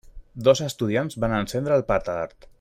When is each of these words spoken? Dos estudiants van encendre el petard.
Dos 0.47 0.61
estudiants 0.67 1.19
van 1.25 1.37
encendre 1.43 1.81
el 1.81 1.87
petard. 1.93 2.49